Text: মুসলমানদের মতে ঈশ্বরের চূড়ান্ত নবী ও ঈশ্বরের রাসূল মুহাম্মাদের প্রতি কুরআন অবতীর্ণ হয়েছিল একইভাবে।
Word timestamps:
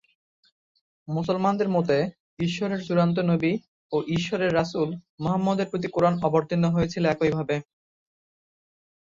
মুসলমানদের 1.07 1.69
মতে 1.69 1.97
ঈশ্বরের 2.39 2.79
চূড়ান্ত 2.83 3.17
নবী 3.25 3.53
ও 3.91 3.97
ঈশ্বরের 4.15 4.51
রাসূল 4.53 4.89
মুহাম্মাদের 5.19 5.69
প্রতি 5.69 5.87
কুরআন 5.87 6.15
অবতীর্ণ 6.23 6.65
হয়েছিল 6.69 7.03
একইভাবে। 7.07 7.55